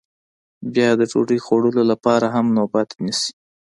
[0.73, 3.31] بیا د ډوډۍ خوړلو لپاره هم نوبت نیسي